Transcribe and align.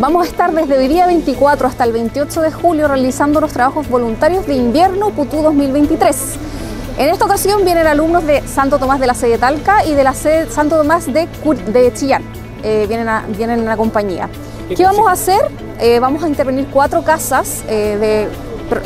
Vamos 0.00 0.26
a 0.26 0.30
estar 0.30 0.50
desde 0.54 0.78
hoy 0.78 0.88
día 0.88 1.06
24 1.06 1.68
hasta 1.68 1.84
el 1.84 1.92
28 1.92 2.40
de 2.40 2.50
julio 2.50 2.88
realizando 2.88 3.38
los 3.38 3.52
trabajos 3.52 3.86
voluntarios 3.86 4.46
de 4.46 4.54
invierno 4.54 5.10
PUTU 5.10 5.42
2023. 5.42 6.36
En 6.96 7.10
esta 7.10 7.26
ocasión 7.26 7.66
vienen 7.66 7.86
alumnos 7.86 8.24
de 8.24 8.40
Santo 8.48 8.78
Tomás 8.78 8.98
de 8.98 9.06
la 9.06 9.12
sede 9.12 9.36
Talca 9.36 9.84
y 9.84 9.92
de 9.92 10.02
la 10.02 10.14
sede 10.14 10.50
Santo 10.50 10.78
Tomás 10.78 11.04
de, 11.04 11.28
de 11.70 11.92
Chillán. 11.92 12.22
Eh, 12.62 12.86
vienen, 12.88 13.08
vienen 13.36 13.58
en 13.58 13.66
la 13.66 13.76
compañía. 13.76 14.30
¿Qué, 14.74 14.82
vamos 14.84 15.06
a 15.06 15.12
hacer? 15.12 15.42
Eh, 15.78 16.00
vamos 16.00 16.24
a 16.24 16.28
intervenir 16.28 16.68
cuatro 16.72 17.02
casas 17.02 17.62
eh, 17.68 18.30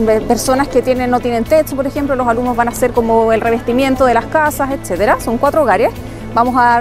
de, 0.00 0.20
personas 0.22 0.68
que 0.68 0.80
tienen, 0.80 1.10
no 1.10 1.20
tienen 1.20 1.44
techo, 1.44 1.76
por 1.76 1.86
ejemplo. 1.86 2.16
Los 2.16 2.26
alumnos 2.26 2.56
van 2.56 2.68
a 2.68 2.70
hacer 2.70 2.92
como 2.92 3.34
el 3.34 3.42
revestimiento 3.42 4.06
de 4.06 4.14
las 4.14 4.24
casas, 4.24 4.70
etcétera. 4.70 5.20
Son 5.20 5.36
cuatro 5.36 5.60
hogares. 5.60 5.92
Vamos 6.32 6.54
a 6.56 6.80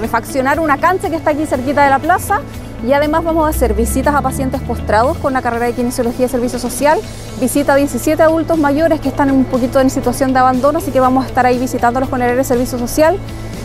refaccionar 0.00 0.58
una 0.58 0.76
cancha 0.78 1.08
que 1.08 1.14
está 1.14 1.30
aquí 1.30 1.46
cerquita 1.46 1.84
de 1.84 1.90
la 1.90 2.00
plaza 2.00 2.40
y 2.86 2.92
además 2.92 3.24
vamos 3.24 3.46
a 3.46 3.50
hacer 3.50 3.74
visitas 3.74 4.14
a 4.14 4.22
pacientes 4.22 4.60
postrados 4.62 5.16
con 5.18 5.32
la 5.32 5.42
carrera 5.42 5.66
de 5.66 5.72
Kinesiología 5.72 6.26
y 6.26 6.28
Servicio 6.28 6.58
Social, 6.58 6.98
visita 7.40 7.74
a 7.74 7.76
17 7.76 8.22
adultos 8.22 8.58
mayores 8.58 9.00
que 9.00 9.08
están 9.08 9.30
un 9.30 9.44
poquito 9.44 9.80
en 9.80 9.90
situación 9.90 10.32
de 10.32 10.38
abandono, 10.38 10.78
así 10.78 10.90
que 10.90 11.00
vamos 11.00 11.24
a 11.24 11.28
estar 11.28 11.46
ahí 11.46 11.58
visitándolos 11.58 12.08
con 12.08 12.20
el 12.20 12.28
área 12.28 12.36
de 12.36 12.44
Servicio 12.44 12.78
Social. 12.78 13.18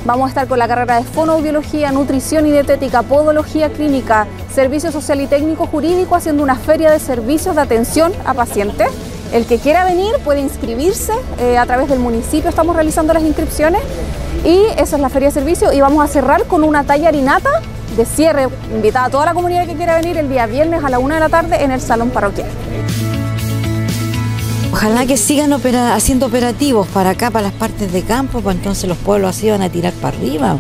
Vamos 0.06 0.26
a 0.26 0.30
estar 0.30 0.48
con 0.48 0.60
la 0.60 0.68
carrera 0.68 0.98
de 0.98 1.04
fonoaudiología, 1.04 1.92
nutrición 1.92 2.46
y 2.46 2.52
dietética, 2.52 3.02
podología 3.02 3.72
clínica, 3.72 4.28
servicio 4.54 4.92
social 4.92 5.20
y 5.20 5.26
técnico 5.26 5.66
jurídico, 5.66 6.16
haciendo 6.16 6.44
una 6.44 6.56
feria 6.56 6.92
de 6.92 7.00
servicios 7.00 7.56
de 7.56 7.62
atención 7.64 8.14
a 8.24 8.36
pacientes. 8.36 8.88
El 9.34 9.48
que 9.48 9.58
quiera 9.58 9.84
venir 9.84 10.14
puede 10.24 10.42
inscribirse 10.42 11.14
eh, 11.40 11.58
a 11.58 11.66
través 11.66 11.90
del 11.90 11.98
municipio, 11.98 12.50
estamos 12.50 12.76
realizando 12.76 13.14
las 13.14 13.24
inscripciones 13.24 13.82
y 14.44 14.66
esa 14.78 14.96
es 14.96 15.02
la 15.02 15.10
feria 15.10 15.30
de 15.30 15.34
servicio 15.34 15.74
y 15.74 15.82
vamos 15.82 16.04
a 16.04 16.08
cerrar 16.08 16.44
con 16.44 16.64
una 16.64 16.84
talla 16.84 17.08
harinata 17.08 17.50
de 17.96 18.06
cierre, 18.06 18.48
invitada 18.74 19.06
a 19.06 19.10
toda 19.10 19.26
la 19.26 19.34
comunidad 19.34 19.66
que 19.66 19.76
quiera 19.76 19.96
venir 19.96 20.18
el 20.18 20.30
día 20.30 20.46
viernes 20.46 20.84
a 20.84 20.90
la 20.90 21.00
una 21.00 21.16
de 21.16 21.22
la 21.22 21.30
tarde 21.30 21.64
en 21.64 21.72
el 21.72 21.82
salón 21.82 22.10
parroquial. 22.10 22.50
Ojalá 24.72 25.06
que 25.06 25.16
sigan 25.16 25.54
haciendo 25.54 26.26
operativos 26.26 26.86
para 26.88 27.12
acá, 27.12 27.32
para 27.32 27.44
las 27.48 27.54
partes 27.54 27.94
de 27.94 28.02
campo, 28.02 28.42
pues 28.42 28.58
entonces 28.58 28.90
los 28.90 28.98
pueblos 28.98 29.30
así 29.30 29.50
van 29.50 29.62
a 29.62 29.70
tirar 29.70 29.94
para 29.94 30.18
arriba. 30.18 30.58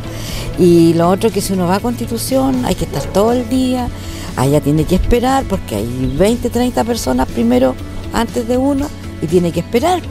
Y 0.57 0.93
lo 0.93 1.09
otro 1.09 1.31
que 1.31 1.41
si 1.41 1.51
uno 1.51 1.67
va 1.67 1.75
a 1.75 1.79
Constitución 1.81 2.63
hay 2.63 2.75
que 2.75 2.85
estar 2.85 3.03
todo 3.03 3.33
el 3.33 3.49
día, 3.49 3.89
allá 4.37 4.61
tiene 4.61 4.85
que 4.85 4.95
esperar 4.95 5.43
porque 5.43 5.75
hay 5.75 6.13
20, 6.17 6.49
30 6.49 6.83
personas 6.85 7.27
primero 7.27 7.75
antes 8.13 8.47
de 8.47 8.57
uno 8.57 8.87
y 9.21 9.27
tiene 9.27 9.51
que 9.51 9.59
esperar 9.59 10.01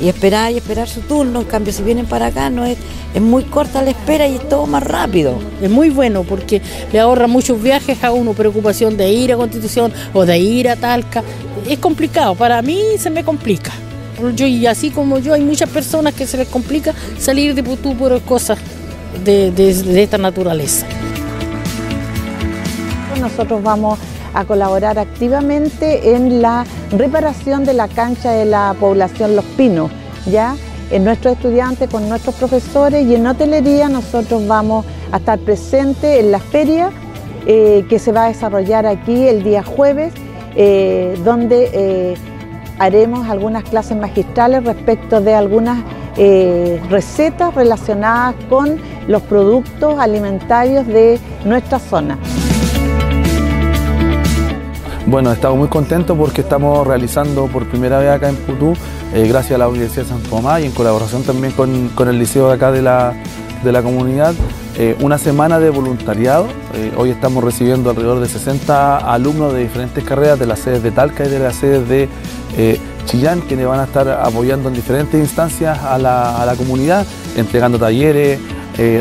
y 0.00 0.08
esperar 0.08 0.52
y 0.52 0.56
esperar 0.56 0.88
su 0.88 1.00
turno. 1.00 1.40
En 1.40 1.46
cambio, 1.46 1.72
si 1.72 1.82
vienen 1.82 2.06
para 2.06 2.26
acá, 2.26 2.50
no 2.50 2.64
es, 2.64 2.78
es 3.14 3.22
muy 3.22 3.44
corta 3.44 3.82
la 3.82 3.90
espera 3.90 4.26
y 4.26 4.36
es 4.36 4.48
todo 4.48 4.66
más 4.66 4.82
rápido. 4.82 5.38
Es 5.60 5.70
muy 5.70 5.90
bueno 5.90 6.24
porque 6.24 6.60
le 6.92 7.00
ahorra 7.00 7.26
muchos 7.26 7.62
viajes 7.62 8.02
a 8.04 8.12
uno, 8.12 8.32
preocupación 8.32 8.96
de 8.96 9.10
ir 9.12 9.32
a 9.32 9.36
Constitución 9.36 9.92
o 10.12 10.24
de 10.24 10.38
ir 10.38 10.68
a 10.68 10.76
Talca. 10.76 11.22
Es 11.68 11.78
complicado, 11.78 12.34
para 12.34 12.60
mí 12.62 12.80
se 12.98 13.10
me 13.10 13.24
complica. 13.24 13.72
Yo, 14.36 14.46
y 14.46 14.66
así 14.66 14.90
como 14.90 15.18
yo, 15.18 15.34
hay 15.34 15.40
muchas 15.40 15.68
personas 15.68 16.14
que 16.14 16.26
se 16.26 16.36
les 16.36 16.48
complica 16.48 16.94
salir 17.18 17.54
de 17.54 17.62
Putú 17.62 17.96
por 17.96 18.20
cosas 18.22 18.58
de, 19.24 19.50
de 19.50 20.02
esta 20.02 20.18
naturaleza. 20.18 20.86
Nosotros 23.20 23.62
vamos 23.62 23.98
a 24.34 24.44
colaborar 24.44 24.98
activamente 24.98 26.14
en 26.14 26.42
la 26.42 26.64
reparación 26.90 27.64
de 27.64 27.74
la 27.74 27.88
cancha 27.88 28.32
de 28.32 28.44
la 28.44 28.74
población 28.78 29.36
Los 29.36 29.44
Pinos, 29.44 29.90
¿ya? 30.26 30.56
En 30.90 31.04
nuestros 31.04 31.34
estudiantes, 31.34 31.88
con 31.88 32.08
nuestros 32.08 32.34
profesores 32.34 33.06
y 33.06 33.14
en 33.14 33.26
hotelería 33.26 33.88
nosotros 33.88 34.46
vamos 34.46 34.84
a 35.10 35.16
estar 35.16 35.38
presentes 35.38 36.20
en 36.20 36.30
la 36.30 36.38
feria 36.38 36.90
eh, 37.46 37.84
que 37.88 37.98
se 37.98 38.12
va 38.12 38.26
a 38.26 38.28
desarrollar 38.28 38.86
aquí 38.86 39.26
el 39.26 39.42
día 39.42 39.64
jueves, 39.64 40.12
eh, 40.54 41.18
donde 41.24 41.70
eh, 41.72 42.14
haremos 42.78 43.28
algunas 43.28 43.64
clases 43.64 43.96
magistrales 43.96 44.64
respecto 44.64 45.20
de 45.20 45.34
algunas 45.34 45.78
recetas 46.90 47.54
relacionadas 47.54 48.34
con 48.50 48.78
los 49.08 49.22
productos 49.22 49.98
alimentarios 49.98 50.86
de 50.86 51.18
nuestra 51.46 51.78
zona. 51.78 52.18
Bueno, 55.06 55.32
estamos 55.32 55.58
muy 55.58 55.68
contentos 55.68 56.16
porque 56.16 56.42
estamos 56.42 56.86
realizando 56.86 57.46
por 57.46 57.66
primera 57.66 57.98
vez 57.98 58.10
acá 58.10 58.28
en 58.28 58.36
Putú, 58.36 58.74
eh, 59.12 59.26
gracias 59.26 59.56
a 59.56 59.58
la 59.58 59.68
Universidad 59.68 60.04
de 60.04 60.08
San 60.10 60.22
Tomás 60.22 60.62
y 60.62 60.66
en 60.66 60.72
colaboración 60.72 61.24
también 61.24 61.52
con, 61.52 62.08
el 62.08 62.18
liceo 62.18 62.48
de 62.48 62.54
acá 62.54 62.70
de 62.70 62.82
la, 62.82 63.12
comunidad, 63.82 64.32
eh, 64.78 64.96
una 65.00 65.18
semana 65.18 65.58
de 65.58 65.70
voluntariado. 65.70 66.46
Eh, 66.74 66.92
hoy 66.96 67.10
estamos 67.10 67.42
recibiendo 67.42 67.90
alrededor 67.90 68.20
de 68.20 68.28
60 68.28 68.98
alumnos 68.98 69.52
de 69.52 69.60
diferentes 69.64 70.04
carreras 70.04 70.38
de 70.38 70.46
las 70.46 70.60
sedes 70.60 70.84
de 70.84 70.92
Talca 70.92 71.24
y 71.24 71.28
de 71.28 71.38
las 71.40 71.56
sedes 71.56 71.88
de 71.88 72.08
Chillán, 73.06 73.40
quienes 73.40 73.66
van 73.66 73.80
a 73.80 73.84
estar 73.84 74.08
apoyando 74.08 74.68
en 74.68 74.74
diferentes 74.76 75.20
instancias 75.20 75.80
a 75.80 75.98
la, 75.98 76.40
a 76.40 76.46
la 76.46 76.54
comunidad, 76.54 77.04
entregando 77.36 77.76
talleres, 77.76 78.38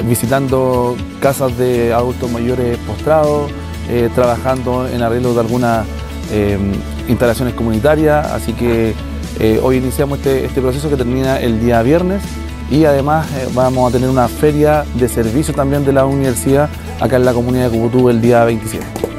visitando 0.05 0.97
casas 1.21 1.55
de 1.57 1.93
adultos 1.93 2.31
mayores 2.31 2.77
postrados, 2.79 3.51
eh, 3.89 4.09
trabajando 4.13 4.87
en 4.87 5.01
arreglo 5.01 5.33
de 5.33 5.39
algunas 5.39 5.85
eh, 6.31 6.57
instalaciones 7.07 7.53
comunitarias, 7.53 8.25
así 8.31 8.53
que 8.53 8.93
eh, 9.39 9.59
hoy 9.61 9.77
iniciamos 9.77 10.19
este, 10.19 10.45
este, 10.45 10.61
proceso 10.61 10.89
que 10.89 10.95
termina 10.95 11.39
el 11.39 11.59
día 11.59 11.81
viernes 11.81 12.21
y 12.69 12.85
además 12.85 13.27
vamos 13.53 13.89
a 13.89 13.93
tener 13.93 14.09
una 14.09 14.27
feria 14.27 14.85
de 14.95 15.09
servicio 15.09 15.53
también 15.53 15.83
de 15.83 15.91
la 15.91 16.05
universidad 16.05 16.69
acá 17.01 17.17
en 17.17 17.25
la 17.25 17.33
comunidad 17.33 17.69
de 17.69 17.77
Cubutú 17.77 18.09
el 18.09 18.21
día 18.21 18.45
27. 18.45 19.10